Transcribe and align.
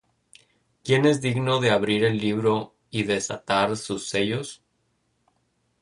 ¿Quién 0.83 1.05
es 1.05 1.21
digno 1.21 1.59
de 1.59 1.69
abrir 1.69 2.03
el 2.05 2.17
libro, 2.17 2.75
y 2.89 3.03
de 3.03 3.13
desatar 3.13 3.77
sus 3.77 4.09
sellos? 4.09 4.63